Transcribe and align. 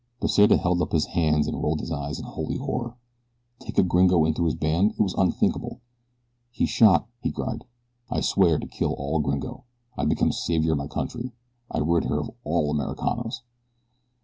Pesita 0.19 0.57
held 0.57 0.81
up 0.81 0.93
his 0.93 1.05
hands 1.13 1.47
and 1.47 1.61
rolled 1.61 1.79
his 1.79 1.91
eyes 1.91 2.17
in 2.17 2.25
holy 2.25 2.57
horror. 2.57 2.95
Take 3.59 3.77
a 3.77 3.83
gringo 3.83 4.25
into 4.25 4.45
his 4.45 4.55
band? 4.55 4.93
It 4.97 4.99
was 4.99 5.13
unthinkable. 5.13 5.79
"He 6.49 6.65
shot," 6.65 7.07
he 7.21 7.31
cried. 7.31 7.65
"I 8.09 8.19
swear 8.21 8.57
to 8.57 8.65
kill 8.65 8.93
all 8.93 9.19
gringo. 9.19 9.65
I 9.95 10.05
become 10.05 10.31
savior 10.31 10.71
of 10.71 10.79
my 10.79 10.87
country. 10.87 11.33
I 11.69 11.77
rid 11.81 12.05
her 12.05 12.19
of 12.19 12.31
all 12.43 12.71
Americanos." 12.71 13.43